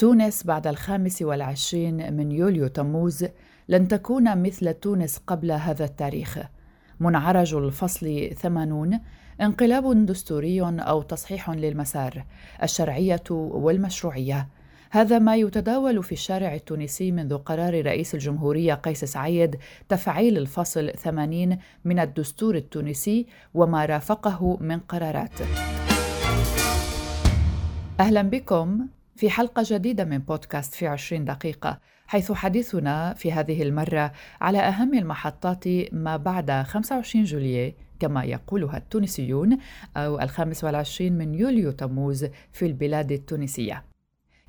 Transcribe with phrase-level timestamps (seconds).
[0.00, 3.26] تونس بعد الخامس والعشرين من يوليو تموز
[3.68, 6.38] لن تكون مثل تونس قبل هذا التاريخ.
[7.00, 9.00] منعرج الفصل ثمانون
[9.40, 12.24] انقلاب دستوري أو تصحيح للمسار
[12.62, 14.48] الشرعية والمشروعية.
[14.90, 19.56] هذا ما يتداول في الشارع التونسي منذ قرار رئيس الجمهورية قيس سعيد
[19.88, 25.40] تفعيل الفصل 80 من الدستور التونسي وما رافقه من قرارات.
[28.00, 28.86] أهلا بكم.
[29.20, 34.94] في حلقة جديدة من بودكاست في 20 دقيقة حيث حديثنا في هذه المرة على أهم
[34.94, 39.58] المحطات ما بعد 25 جوليي كما يقولها التونسيون
[39.96, 43.84] أو الخامس والعشرين من يوليو تموز في البلاد التونسية.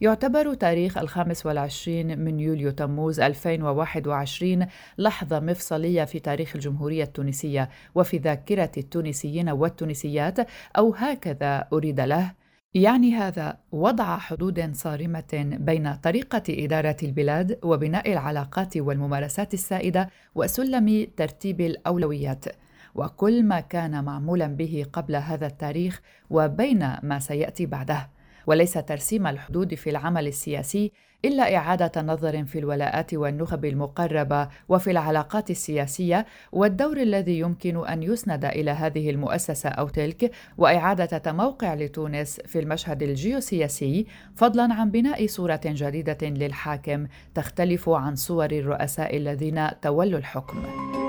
[0.02, 4.68] يعتبر تاريخ الخامس والعشرين من يوليو تموز 2021
[4.98, 10.38] لحظة مفصلية في تاريخ الجمهورية التونسية وفي ذاكرة التونسيين والتونسيات
[10.78, 12.41] أو هكذا أريد له
[12.74, 21.62] يعني هذا وضع حدود صارمة بين طريقة إدارة البلاد وبناء العلاقات والممارسات السائدة وسلم ترتيب
[21.62, 22.46] الأولويات.
[22.96, 28.10] وكل ما كان معمولا به قبل هذا التاريخ وبين ما سيأتي بعده.
[28.48, 30.92] وليس ترسيم الحدود في العمل السياسي
[31.26, 38.46] إلا إعادة نظر في الولاءات والنخب المقربة وفي العلاقات السياسية والدور الذي يمكن أن يسند
[38.46, 44.06] إلى هذه المؤسسة أو تلك وإعادة تموقع لتونس في المشهد الجيوسياسي
[44.36, 51.01] فضلا عن بناء صورة جديدة للحاكم تختلف عن صور الرؤساء الذين تولوا الحكم.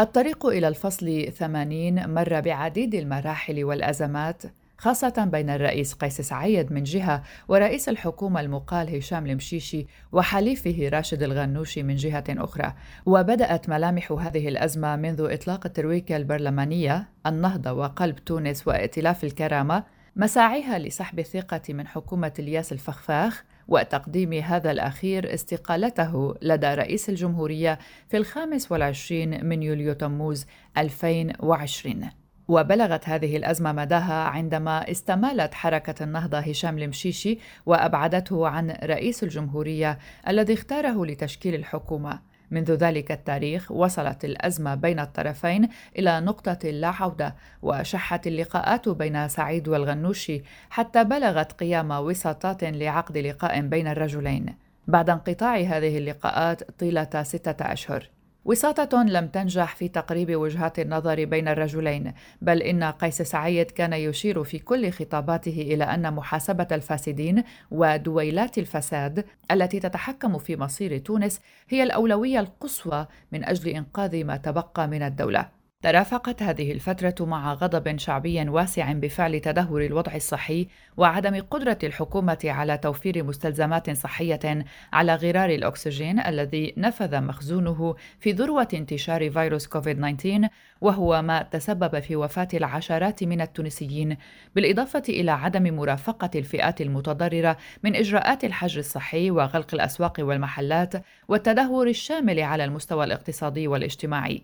[0.00, 4.42] الطريق إلى الفصل 80 مر بعديد المراحل والأزمات
[4.78, 11.82] خاصة بين الرئيس قيس سعيد من جهة ورئيس الحكومة المقال هشام المشيشي وحليفه راشد الغنوشي
[11.82, 12.74] من جهة أخرى.
[13.06, 19.84] وبدأت ملامح هذه الأزمة منذ إطلاق الترويكة البرلمانية النهضة وقلب تونس وائتلاف الكرامة
[20.16, 27.78] مساعيها لسحب الثقة من حكومة الياس الفخفاخ وتقديم هذا الأخير استقالته لدى رئيس الجمهورية
[28.08, 30.46] في الخامس والعشرين من يوليو تموز
[30.78, 32.10] 2020
[32.48, 40.54] وبلغت هذه الأزمة مداها عندما استمالت حركة النهضة هشام المشيشي وأبعدته عن رئيس الجمهورية الذي
[40.54, 42.29] اختاره لتشكيل الحكومة.
[42.50, 45.68] منذ ذلك التاريخ وصلت الأزمة بين الطرفين
[45.98, 53.60] إلى نقطة لا عودة وشحت اللقاءات بين سعيد والغنوشي حتى بلغت قيام وساطات لعقد لقاء
[53.60, 54.54] بين الرجلين.
[54.86, 58.08] بعد انقطاع هذه اللقاءات طيلة ستة أشهر.
[58.44, 62.12] وساطة لم تنجح في تقريب وجهات النظر بين الرجلين،
[62.42, 69.24] بل إن قيس سعيد كان يشير في كل خطاباته إلى أن محاسبة الفاسدين ودويلات الفساد
[69.50, 75.59] التي تتحكم في مصير تونس هي الأولوية القصوى من أجل إنقاذ ما تبقى من الدولة.
[75.82, 82.78] ترافقت هذه الفترة مع غضب شعبي واسع بفعل تدهور الوضع الصحي وعدم قدرة الحكومة على
[82.78, 90.48] توفير مستلزمات صحية على غرار الأكسجين الذي نفذ مخزونه في ذروة انتشار فيروس كوفيد-19
[90.80, 94.16] وهو ما تسبب في وفاة العشرات من التونسيين
[94.54, 100.94] بالإضافة إلى عدم مرافقة الفئات المتضررة من إجراءات الحجر الصحي وغلق الأسواق والمحلات
[101.28, 104.42] والتدهور الشامل على المستوى الاقتصادي والاجتماعي.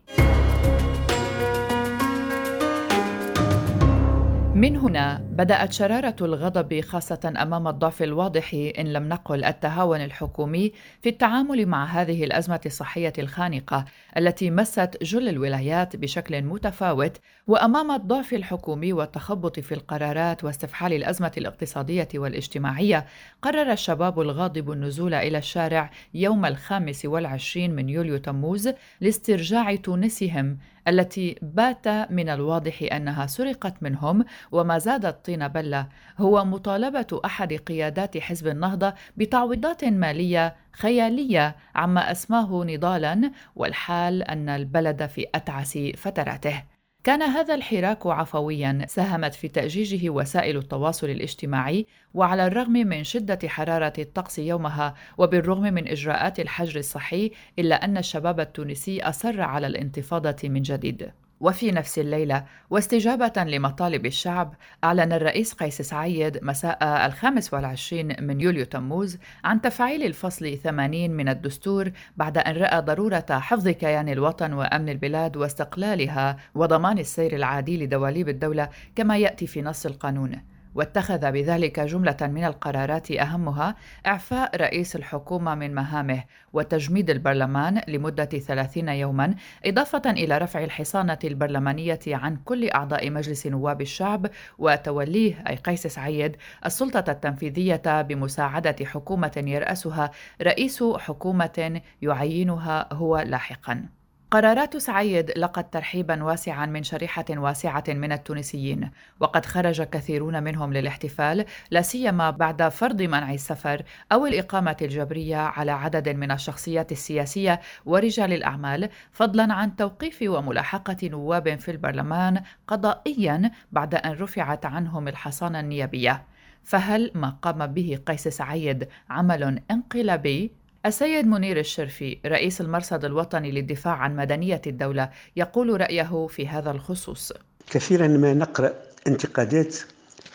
[4.56, 10.72] من هنا بدأت شرارة الغضب خاصة أمام الضعف الواضح إن لم نقل التهاون الحكومي
[11.02, 13.84] في التعامل مع هذه الأزمة الصحية الخانقة
[14.16, 22.08] التي مست جل الولايات بشكل متفاوت وأمام الضعف الحكومي والتخبط في القرارات واستفحال الأزمة الاقتصادية
[22.14, 23.06] والاجتماعية
[23.42, 30.58] قرر الشباب الغاضب النزول إلى الشارع يوم الخامس والعشرين من يوليو تموز لاسترجاع تونسهم
[30.88, 35.88] التي بات من الواضح أنها سرقت منهم وما زاد الطين بلة
[36.18, 45.06] هو مطالبة أحد قيادات حزب النهضة بتعويضات مالية خيالية عما أسماه نضالا والحال أن البلد
[45.06, 46.75] في أتعس فتراته.
[47.06, 53.92] كان هذا الحراك عفويا ساهمت في تأجيجه وسائل التواصل الاجتماعي وعلى الرغم من شدة حرارة
[53.98, 60.62] الطقس يومها وبالرغم من إجراءات الحجر الصحي إلا أن الشباب التونسي أصر على الانتفاضة من
[60.62, 61.10] جديد.
[61.40, 64.54] وفي نفس الليلة واستجابة لمطالب الشعب
[64.84, 71.28] أعلن الرئيس قيس سعيد مساء الخامس والعشرين من يوليو تموز عن تفعيل الفصل 80 من
[71.28, 78.28] الدستور بعد أن رأى ضرورة حفظ كيان الوطن وأمن البلاد واستقلالها وضمان السير العادي لدواليب
[78.28, 80.55] الدولة كما يأتي في نص القانون.
[80.76, 83.74] واتخذ بذلك جملة من القرارات أهمها
[84.06, 89.34] إعفاء رئيس الحكومة من مهامه وتجميد البرلمان لمدة 30 يوما
[89.64, 94.26] إضافة إلى رفع الحصانة البرلمانية عن كل أعضاء مجلس نواب الشعب
[94.58, 96.36] وتوليه أي قيس سعيد
[96.66, 100.10] السلطة التنفيذية بمساعدة حكومة يرأسها
[100.42, 103.86] رئيس حكومة يعينها هو لاحقا.
[104.36, 108.90] قرارات سعيد لقت ترحيبا واسعا من شريحة واسعة من التونسيين
[109.20, 115.72] وقد خرج كثيرون منهم للاحتفال لا سيما بعد فرض منع السفر أو الإقامة الجبرية على
[115.72, 123.94] عدد من الشخصيات السياسية ورجال الأعمال فضلا عن توقيف وملاحقة نواب في البرلمان قضائيا بعد
[123.94, 126.24] أن رفعت عنهم الحصانة النيابية.
[126.64, 130.52] فهل ما قام به قيس سعيد عمل انقلابي؟
[130.86, 137.32] السيد منير الشرفي رئيس المرصد الوطني للدفاع عن مدنية الدولة يقول رأيه في هذا الخصوص.
[137.70, 138.72] كثيرا ما نقرأ
[139.06, 139.76] انتقادات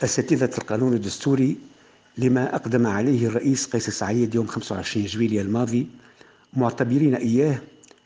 [0.04, 1.58] أساتذة القانون الدستوري
[2.18, 5.88] لما أقدم عليه الرئيس قيس سعيد يوم 25 جويلية الماضي
[6.54, 7.58] معتبرين إياه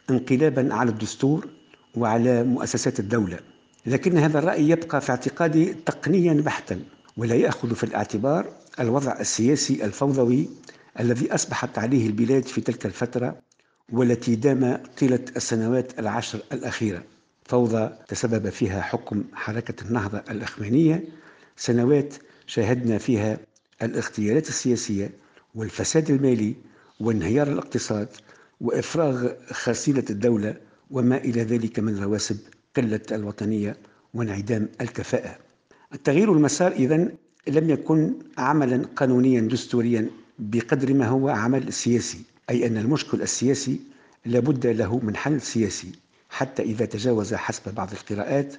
[0.10, 1.48] انقلابا على الدستور
[1.96, 3.40] وعلى مؤسسات الدولة.
[3.86, 6.80] لكن هذا الرأي يبقى في اعتقادي تقنيا بحتا
[7.18, 8.46] ولا يأخذ في الاعتبار
[8.80, 10.50] الوضع السياسي الفوضوي
[11.00, 13.38] الذي أصبحت عليه البلاد في تلك الفترة
[13.92, 17.04] والتي دام طيلة السنوات العشر الأخيرة.
[17.46, 21.04] فوضى تسبب فيها حكم حركة النهضة الإخوانية
[21.58, 22.14] سنوات
[22.48, 23.38] شاهدنا فيها
[23.84, 25.12] الاغتيالات السياسية
[25.56, 26.56] والفساد المالي
[27.00, 28.08] وانهيار الاقتصاد
[28.62, 30.56] وإفراغ خسيلة الدولة
[30.92, 32.38] وما إلى ذلك من رواسب
[32.78, 33.78] قلة الوطنية
[34.14, 35.38] وانعدام الكفاءة.
[35.94, 37.12] التغيير المسار إذن
[37.48, 40.10] لم يكن عملا قانونيا دستوريا
[40.40, 43.80] بقدر ما هو عمل سياسي أي أن المشكل السياسي
[44.26, 45.92] لابد له من حل سياسي
[46.30, 48.54] حتى إذا تجاوز حسب بعض القراءات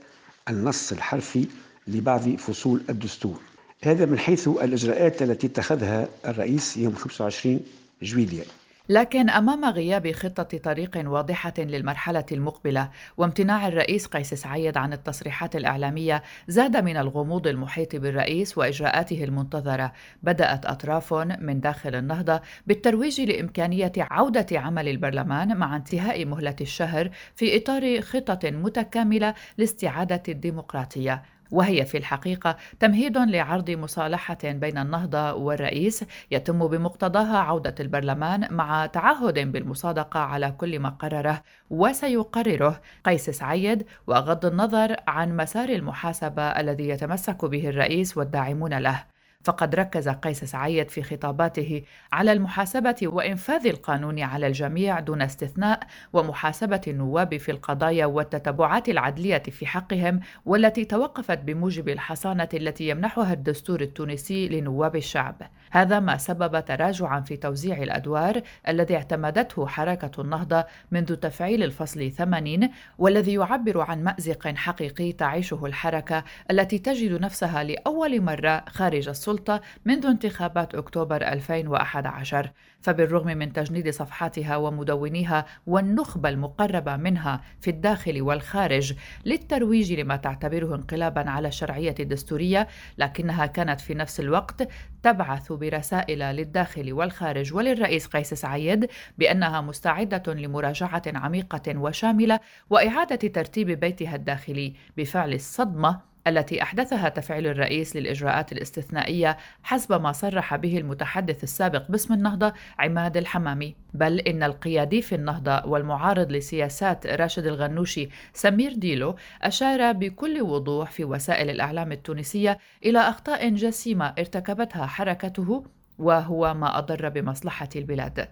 [0.48, 1.46] النص الحرفي
[1.88, 3.40] لبعض فصول الدستور.
[3.84, 7.60] هذا من حيث الإجراءات التي اتخذها الرئيس يوم 25
[8.02, 8.44] جويلية
[8.88, 16.22] لكن أمام غياب خطة طريق واضحة للمرحلة المقبلة وامتناع الرئيس قيس سعيد عن التصريحات الإعلامية
[16.48, 19.92] زاد من الغموض المحيط بالرئيس وإجراءاته المنتظرة.
[20.22, 27.56] بدأت أطراف من داخل النهضة بالترويج لإمكانية عودة عمل البرلمان مع انتهاء مهلة الشهر في
[27.56, 31.22] إطار خطط متكاملة لاستعادة الديمقراطية.
[31.50, 39.52] وهي في الحقيقة تمهيد لعرض مصالحة بين النهضة والرئيس يتم بمقتضاها عودة البرلمان مع تعهد
[39.52, 47.44] بالمصادقة على كل ما قرره وسيقرره قيس سعيد وغض النظر عن مسار المحاسبة الذي يتمسك
[47.44, 49.15] به الرئيس والداعمون له.
[49.46, 51.82] فقد ركز قيس سعيد في خطاباته
[52.12, 55.80] على المحاسبة وإنفاذ القانون على الجميع دون استثناء
[56.12, 63.80] ومحاسبة النواب في القضايا والتتبعات العدلية في حقهم والتي توقفت بموجب الحصانة التي يمنحها الدستور
[63.80, 65.42] التونسي لنواب الشعب.
[65.70, 72.70] هذا ما سبب تراجعا في توزيع الأدوار الذي اعتمدته حركة النهضة منذ تفعيل الفصل 80
[72.98, 79.60] والذي يعبر عن مأزق حقيقي تعيشه الحركة التي تجد نفسها لأول مرة خارج السلطة السلطة
[79.84, 82.50] منذ انتخابات أكتوبر 2011
[82.80, 88.94] فبالرغم من تجنيد صفحاتها ومدونيها والنخبة المقربة منها في الداخل والخارج
[89.24, 92.68] للترويج لما تعتبره انقلابا على الشرعية الدستورية
[92.98, 94.68] لكنها كانت في نفس الوقت
[95.02, 98.88] تبعث برسائل للداخل والخارج وللرئيس قيس سعيد
[99.18, 102.40] بأنها مستعدة لمراجعة عميقة وشاملة
[102.70, 110.56] وإعادة ترتيب بيتها الداخلي بفعل الصدمة التي أحدثها تفعيل الرئيس للإجراءات الاستثنائية حسب ما صرح
[110.56, 113.74] به المتحدث السابق باسم النهضة عماد الحمامي.
[113.94, 121.04] بل إن القيادي في النهضة والمعارض لسياسات راشد الغنوشي سمير ديلو أشار بكل وضوح في
[121.04, 125.64] وسائل الإعلام التونسية إلى أخطاء جسيمة ارتكبتها حركته
[125.98, 128.28] وهو ما أضر بمصلحة البلاد.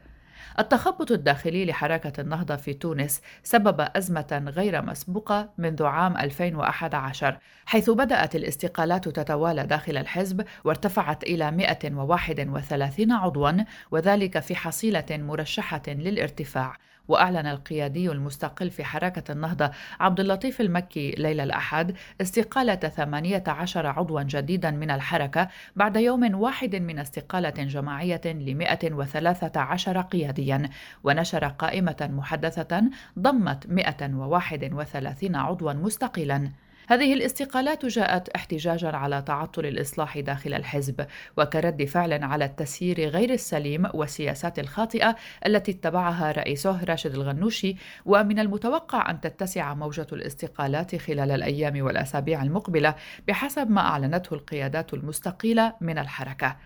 [0.59, 8.37] التخبط الداخلي لحركة النهضة في تونس سبب أزمة غير مسبوقة منذ عام 2011 حيث بدأت
[8.37, 13.53] الاستقالات تتوالى داخل الحزب وارتفعت إلى 131 عضوا
[13.91, 16.77] وذلك في حصيلة مرشحة للارتفاع.
[17.09, 19.71] وأعلن القيادي المستقل في حركة النهضة
[20.01, 26.99] عبد اللطيف المكي ليلة الأحد استقالة 18 عضوا جديدا من الحركة بعد يوم واحد من
[26.99, 30.71] استقالة جماعية ل 113 قياديا.
[31.05, 32.83] ونشر قائمة محدثة
[33.19, 36.64] ضمت 131 عضوا مستقلا.
[36.89, 43.89] هذه الاستقالات جاءت احتجاجا على تعطل الإصلاح داخل الحزب وكرد فعل على التسيير غير السليم
[43.95, 47.77] والسياسات الخاطئة التي اتبعها رئيسه راشد الغنوشي.
[48.05, 52.95] ومن المتوقع أن تتسع موجة الاستقالات خلال الأيام والأسابيع المقبلة
[53.29, 56.57] بحسب ما أعلنته القيادات المستقيلة من الحركة.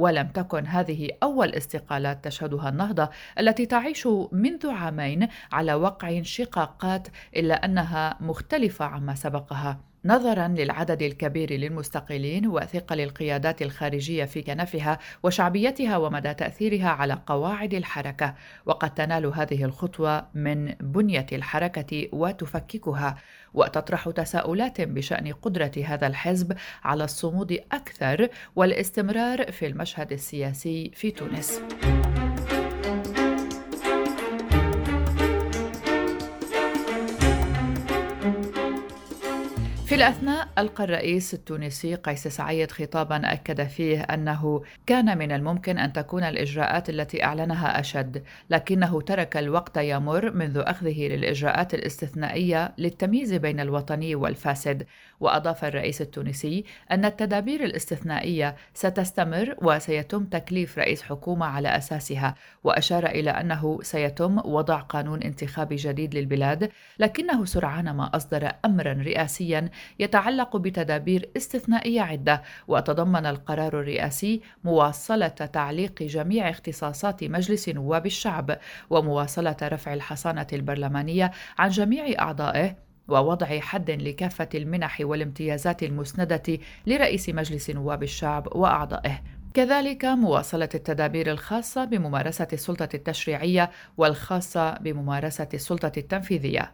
[0.00, 7.64] ولم تكن هذه أول استقالات تشهدها النهضة التي تعيش منذ عامين على وقع شقاقات إلا
[7.64, 9.89] أنها مختلفة عما سبقها.
[10.04, 18.34] نظرا للعدد الكبير للمستقلين وثقل القيادات الخارجية في كنفها وشعبيتها ومدى تأثيرها على قواعد الحركة
[18.66, 23.16] وقد تنال هذه الخطوة من بنية الحركة وتفككها
[23.54, 31.60] وتطرح تساؤلات بشأن قدرة هذا الحزب على الصمود أكثر والاستمرار في المشهد السياسي في تونس.
[40.00, 46.22] الأثناء ألقى الرئيس التونسي قيس سعيد خطابا أكد فيه أنه كان من الممكن أن تكون
[46.22, 54.14] الإجراءات التي أعلنها أشد لكنه ترك الوقت يمر منذ أخذه للإجراءات الاستثنائية للتمييز بين الوطني
[54.14, 54.86] والفاسد.
[55.20, 62.34] وأضاف الرئيس التونسي أن التدابير الاستثنائية ستستمر وسيتم تكليف رئيس حكومة على أساسها
[62.64, 69.70] وأشار إلى أنه سيتم وضع قانون انتخابي جديد للبلاد لكنه سرعان ما أصدر أمرا رئاسيا
[69.98, 78.58] يتعلق بتدابير استثنائية عدة وتضمن القرار الرئاسي مواصلة تعليق جميع اختصاصات مجلس نواب الشعب
[78.90, 87.70] ومواصلة رفع الحصانة البرلمانية عن جميع أعضائه ووضع حد لكافة المنح والامتيازات المسندة لرئيس مجلس
[87.70, 89.22] نواب الشعب وأعضائه.
[89.54, 96.72] كذلك مواصلة التدابير الخاصة بممارسة السلطة التشريعية والخاصة بممارسة السلطة التنفيذية.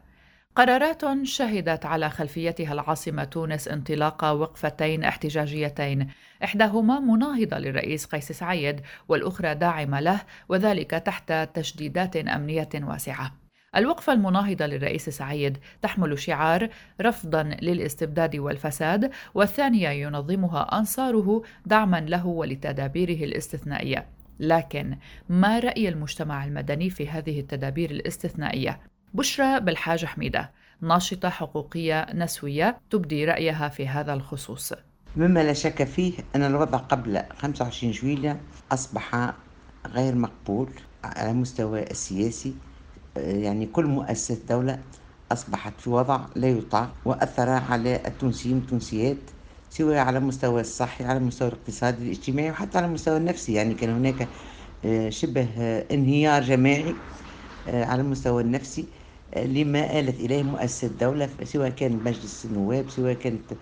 [0.57, 6.09] قرارات شهدت على خلفيتها العاصمة تونس انطلاق وقفتين احتجاجيتين.
[6.45, 13.46] إحداهما مناهضة للرئيس قيس سعيد والأخرى داعمة له وذلك تحت تشديدات أمنية واسعة.
[13.77, 16.69] الوقفة المناهضة للرئيس سعيد تحمل شعار
[17.01, 24.07] رفضا للاستبداد والفساد والثانية ينظمها أنصاره دعما له ولتدابيره الاستثنائية
[24.41, 24.97] لكن
[25.29, 28.81] ما رأي المجتمع المدني في هذه التدابير الاستثنائية؟
[29.15, 34.73] بشرى بالحاج حميدة ناشطة حقوقية نسوية تبدي رأيها في هذا الخصوص
[35.17, 38.41] مما لا شك فيه أن الوضع قبل 25 جويلية
[38.73, 39.33] أصبح
[39.87, 40.69] غير مقبول
[41.05, 42.55] على المستوى السياسي
[43.17, 44.79] يعني كل مؤسسات الدولة
[45.33, 49.17] أصبحت في وضع لا يطاق وأثر على التونسيين والتونسيات
[49.71, 53.53] سواء على المستوى الصحي على المستوى الاقتصادي الاجتماعي وحتى على المستوى النفسي.
[53.55, 54.29] يعني كان هناك
[54.85, 55.49] آه، شبه
[55.93, 56.95] انهيار جماعي
[57.69, 58.85] آه، على المستوى النفسي
[59.37, 63.53] لما آلت إليه مؤسسة الدولة سواء كان مجلس النواب سواء كانت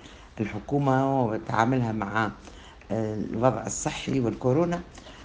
[0.41, 2.33] الحكومة وتعاملها مع
[2.91, 4.81] آه، الوضع الصحي والكورونا.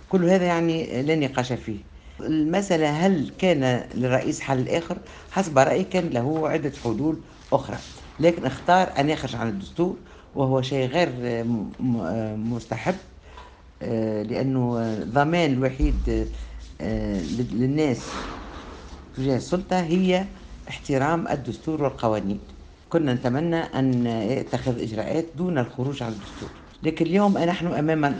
[0.09, 1.88] كل هذا يعني لا نقاش فيه.
[2.21, 4.97] المسألة هل كان للرئيس حل آخر؟
[5.31, 7.17] حسب رأيي كان له عدة حلول
[7.53, 7.77] أخرى
[8.19, 9.95] لكن اختار أن يخرج عن الدستور
[10.35, 11.09] وهو شيء غير
[12.37, 12.95] مستحب
[13.81, 16.27] آه، لأنه ضمان الوحيد
[16.81, 17.21] آه،
[17.53, 18.01] للناس
[19.17, 20.25] تجاه السلطة هي
[20.69, 22.39] احترام الدستور والقوانين.
[22.89, 26.49] كنا نتمنى أن يتخذ إجراءات دون الخروج عن الدستور.
[26.83, 28.15] لكن اليوم نحن أمام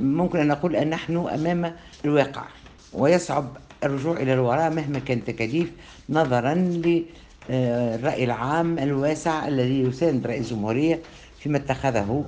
[0.00, 2.44] ممكن أن نقول أن نحن أمام الواقع.
[2.92, 5.72] ويصعب الرجوع إلى الوراء مهما كانت التكاليف
[6.10, 11.00] نظرا للرأي العام الواسع الذي يساند رئيس الجمهورية
[11.38, 12.24] فيما اتخذه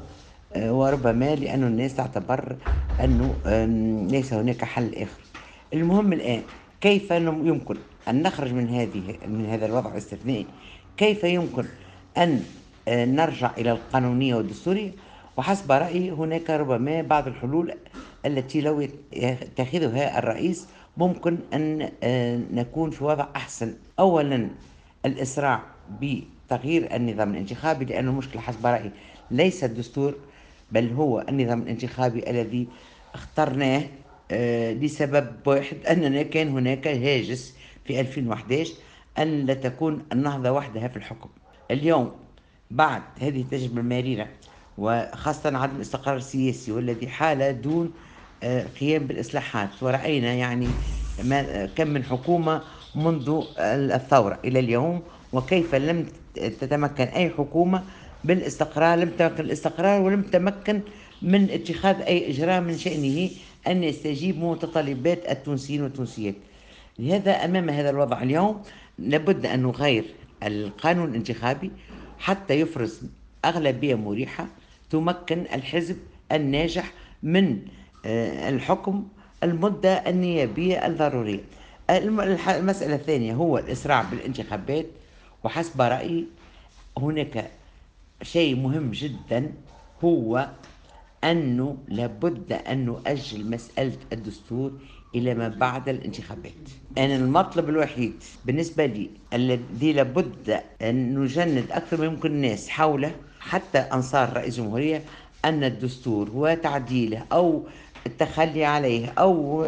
[0.55, 2.57] آه، وربما لأن الناس تعتبر
[3.01, 3.35] أنه
[4.11, 5.21] ليس هناك حل آخر.
[5.75, 6.43] المهم الآن
[6.81, 7.77] كيف يمكن
[8.09, 10.47] أن نخرج من هذه من هذا الوضع الاستثنائي؟
[10.97, 11.65] كيف يمكن
[12.17, 12.43] أن
[12.89, 14.91] آه، نرجع إلى القانونية والدستورية؟
[15.37, 17.75] وحسب رأيي هناك ربما بعض الحلول
[18.27, 23.75] التي لو يتخذها الرئيس ممكن أن آه، نكون في وضع أحسن.
[23.99, 24.49] أولا
[25.07, 25.63] الإسراع
[26.01, 28.91] بتغيير النظام الانتخابي لأنه المشكلة حسب رأيي
[29.31, 30.15] ليس الدستور
[30.73, 32.69] بل هو النظام الانتخابي الذي
[33.15, 33.83] اخترناه
[34.31, 38.73] آه، لسبب واحد أننا كان هناك هاجس في 2011
[39.19, 41.29] أن لا تكون النهضة وحدها في الحكم.
[41.71, 42.13] اليوم
[42.71, 44.29] بعد هذه التجربة المريرة
[44.79, 47.93] وخاصة عدم الاستقرار السياسي والذي حال دون
[48.43, 49.69] آه، قيام بالإصلاحات.
[49.83, 50.69] ورأينا يعني
[51.25, 52.63] ما كم من حكومة
[52.95, 55.03] منذ الثورة إلى اليوم
[55.33, 57.83] وكيف لم تتمكن أي حكومة
[58.25, 60.81] بالاستقرار لم تمكن الاستقرار ولم تمكن
[61.23, 63.31] من اتخاذ أي إجراء من شأنه
[63.67, 66.35] أن يستجيب متطلبات التونسيين والتونسيات.
[66.99, 68.63] لهذا أمام هذا الوضع اليوم
[68.99, 70.05] لابد أن نغير
[70.43, 71.71] القانون الانتخابي
[72.19, 73.01] حتى يفرز
[73.45, 74.47] أغلبية مريحة
[74.93, 75.97] تمكن الحزب
[76.33, 77.59] الناجح من
[78.07, 79.09] آه، الحكم
[79.43, 81.41] المدة النيابية الضرورية.
[81.91, 84.87] المسألة الثانية هو الإسراع بالانتخابات.
[85.45, 86.25] وحسب رأيي
[86.99, 87.51] هناك
[88.23, 89.53] شيء مهم جدا
[90.05, 90.49] هو
[91.25, 94.73] أنه لابد أن نؤجل مسألة الدستور
[95.15, 96.53] إلى ما بعد الانتخابات.
[96.99, 103.15] أنا المطلب الوحيد بالنسبة لي الذي لابد أن نجند أكثر ما يمكن الناس حوله
[103.49, 105.03] حتى أنصار رئيس الجمهورية
[105.45, 107.67] أن الدستور وتعديله أو
[108.07, 109.67] التخلي عليه أو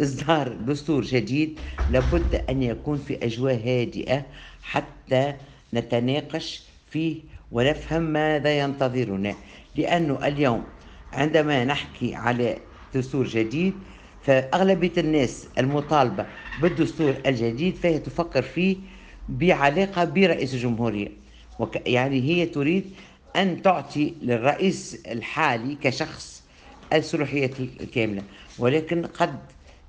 [0.00, 1.58] إصدار دستور جديد
[1.90, 4.22] لابد أن يكون في أجواء هادئة
[4.62, 5.34] حتى
[5.74, 7.16] نتناقش فيه
[7.52, 9.34] ونفهم ماذا ينتظرنا.
[9.76, 10.64] لأنه اليوم
[11.12, 12.56] عندما نحكي على
[12.94, 13.74] دستور جديد
[14.22, 16.26] فأغلبية الناس المطالبة
[16.62, 18.76] بالدستور الجديد فهي تفكر فيه
[19.28, 21.21] بعلاقة برئيس الجمهورية.
[21.58, 22.84] وك يعني هي تريد
[23.36, 26.42] أن تعطي للرئيس الحالي كشخص
[26.92, 28.22] الصلاحيات الكاملة.
[28.58, 29.38] ولكن قد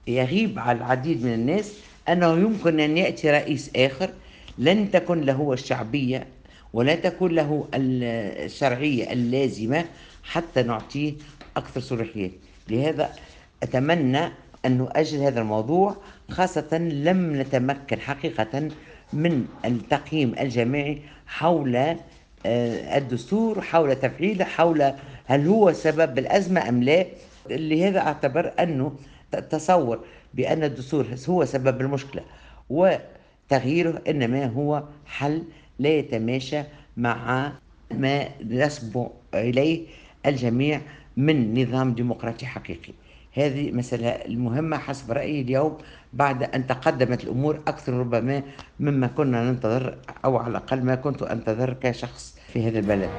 [0.07, 1.73] يغيب على العديد من الناس
[2.09, 4.09] أنه يمكن أن يأتي رئيس آخر
[4.57, 6.27] لن تكن له الشعبية
[6.73, 9.85] ولا تكون له الشرعية اللازمة
[10.23, 11.13] حتى نعطيه
[11.57, 12.31] أكثر صلاحيات
[12.69, 13.09] لهذا
[13.63, 14.25] أتمنى
[14.65, 15.95] أن نؤجل هذا الموضوع
[16.31, 18.69] خاصة لم نتمكن حقيقة
[19.13, 24.93] من التقييم الجماعي حول آه، الدستور حول تفعيله حول
[25.25, 27.05] هل هو سبب الأزمة أم لا.
[27.49, 28.95] لهذا أعتبر أنه
[29.49, 29.99] تصور
[30.33, 32.23] بأن الدستور هو سبب المشكلة
[32.69, 35.43] وتغييره إنما هو حل
[35.79, 36.61] لا يتماشى
[36.97, 37.51] مع
[37.91, 39.85] ما يصبو إليه
[40.25, 40.81] الجميع
[41.17, 42.93] من نظام ديمقراطي حقيقي.
[43.33, 45.77] هذه مسألة المهمة حسب رأيي اليوم
[46.13, 48.43] بعد أن تقدمت الأمور أكثر ربما
[48.79, 53.09] مما كنا ننتظر أو على الأقل ما كنت أنتظر كشخص في هذا البلد.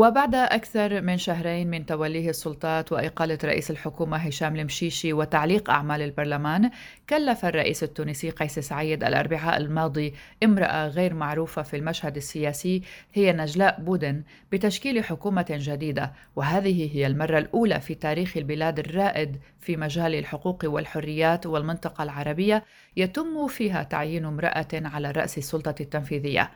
[0.00, 6.70] وبعد أكثر من شهرين من توليه السلطات وإقالة رئيس الحكومة هشام المشيشي وتعليق أعمال البرلمان
[7.10, 10.14] كلف الرئيس التونسي قيس سعيد الأربعاء الماضي
[10.44, 16.12] امرأة غير معروفة في المشهد السياسي هي نجلاء بودن بتشكيل حكومة جديدة.
[16.36, 22.64] وهذه هي المرة الأولى في تاريخ البلاد الرائد في مجال الحقوق والحريات والمنطقة العربية
[22.96, 26.50] يتم فيها تعيين امرأة على رأس السلطة التنفيذية.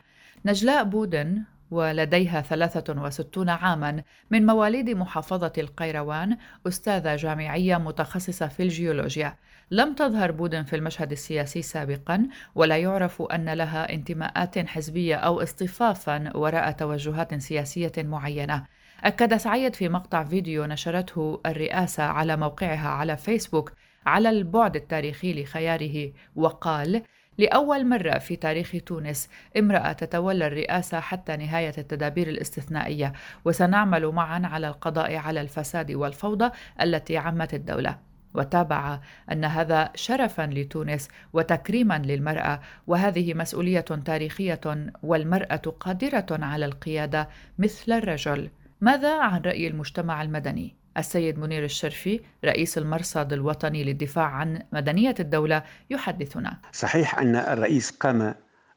[0.45, 9.35] نجلاء بودن ولديها 63 عاما من مواليد محافظة القيروان أستاذة جامعية متخصصة في الجيولوجيا.
[9.71, 16.37] لم تظهر بودن في المشهد السياسي سابقا ولا يعرف أن لها انتماءات حزبية أو اصطفافا
[16.37, 18.65] وراء توجهات سياسية معينة.
[19.03, 23.73] أكد سعيد في مقطع فيديو نشرته الرئاسة على موقعها على فيسبوك
[24.05, 27.01] على البعد التاريخي لخياره وقال
[27.37, 33.13] لأول مرة في تاريخ تونس امرأة تتولى الرئاسة حتى نهاية التدابير الاستثنائية
[33.45, 37.97] وسنعمل معا على القضاء على الفساد والفوضى التي عمت الدولة.
[38.33, 38.99] وتابع
[39.31, 48.49] أن هذا شرفا لتونس وتكريما للمرأة وهذه مسؤولية تاريخية والمرأة قادرة على القيادة مثل الرجل.
[48.81, 55.63] ماذا عن رأي المجتمع المدني؟ السيد منير الشرفي رئيس المرصد الوطني للدفاع عن مدنية الدولة
[55.89, 56.57] يحدثنا.
[56.73, 58.35] صحيح أن الرئيس قام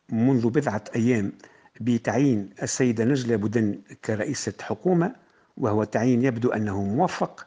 [0.09, 1.33] منذ بضعة أيام
[1.81, 5.13] بتعيين السيدة نجلة بودن كرئيسة حكومة
[5.57, 7.47] وهو تعيين يبدو أنه موفق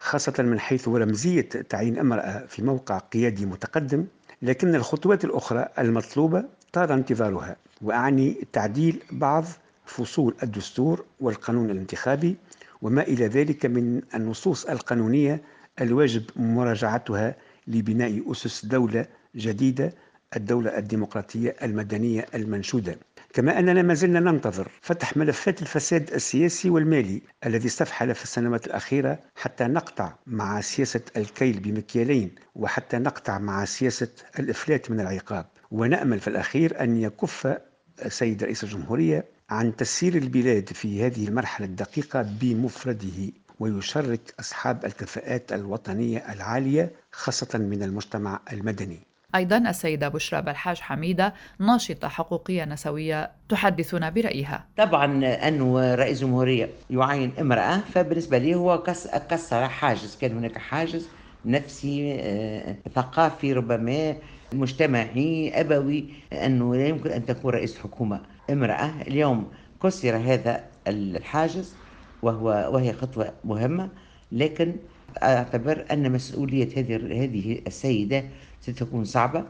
[0.00, 4.06] خاصة من حيث رمزية تعيين امرأة في موقع قيادي متقدم
[4.42, 9.44] لكن الخطوات الأخرى المطلوبة طال انتظارها وأعني تعديل بعض
[9.86, 12.36] فصول الدستور والقانون الانتخابي
[12.82, 15.42] وما إلى ذلك من النصوص القانونية
[15.80, 19.94] الواجب مراجعتها لبناء أسس دولة جديدة
[20.36, 22.98] الدولة الديمقراطية المدنية المنشودة.
[23.32, 29.18] كما أننا ما زلنا ننتظر فتح ملفات الفساد السياسي والمالي الذي استفحل في السنوات الأخيرة
[29.36, 35.46] حتى نقطع مع سياسة الكيل بمكيالين وحتى نقطع مع سياسة الإفلات من العقاب.
[35.70, 37.56] ونأمل في الأخير أن يكف
[38.04, 46.32] السيد رئيس الجمهورية عن تسيير البلاد في هذه المرحلة الدقيقة بمفرده ويشرك أصحاب الكفاءات الوطنية
[46.32, 48.98] العالية خاصة من المجتمع المدني.
[49.34, 54.66] أيضا السيدة بشرى بلحاج حميدة ناشطة حقوقية نسوية تحدثنا برأيها.
[54.76, 58.82] طبعا أنه رئيس جمهورية يعين امرأة فبالنسبة لي هو
[59.30, 61.08] كسر حاجز كان هناك حاجز.
[61.44, 64.16] نفسي آه، ثقافي ربما
[64.52, 68.20] مجتمعي أبوي أنه لا يمكن أن تكون رئيس حكومة.
[68.50, 69.48] امرأة اليوم
[69.82, 71.74] كسر هذا الحاجز
[72.22, 73.88] وهو وهي خطوة مهمة
[74.32, 74.76] لكن
[75.22, 78.24] أعتبر أن مسؤولية هذه هذه السيدة
[78.60, 79.44] ستكون صعبة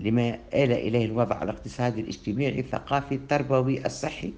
[0.00, 4.32] لما آل إليه الوضع الاقتصادي الاجتماعي الثقافي التربوي الصحي.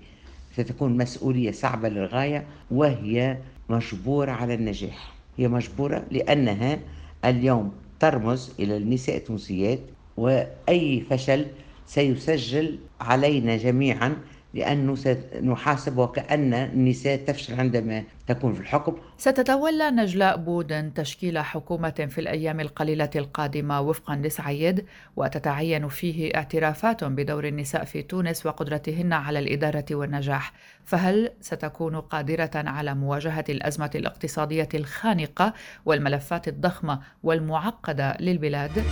[0.57, 3.39] ستكون مسؤولية صعبة للغاية وهي
[3.69, 5.22] مجبورة على النجاح.
[5.37, 6.79] هي مجبورة لأنها
[7.25, 9.79] اليوم ترمز إلى النساء التونسيات
[10.17, 11.47] وأي فشل
[11.87, 14.17] سيسجل علينا جميعا
[14.55, 22.21] لأنه سنحاسب وكأن النساء تفشل عندما تكون في الحكم ستتولى نجلاء بودن تشكيل حكومة في
[22.21, 24.85] الأيام القليلة القادمة وفقا لسعيد
[25.17, 30.53] وتتعين فيه اعترافات بدور النساء في تونس وقدرتهن على الإدارة والنجاح
[30.85, 35.53] فهل ستكون قادرة على مواجهة الأزمة الاقتصادية الخانقة
[35.87, 38.85] والملفات الضخمة والمعقدة للبلاد؟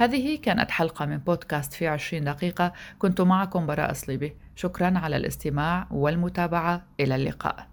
[0.00, 2.72] هذه كانت حلقة من بودكاست في عشرين دقيقة.
[2.98, 6.82] كنت معكم براء صليبي شكرا على الاستماع والمتابعة.
[7.00, 7.69] إلى اللقاء.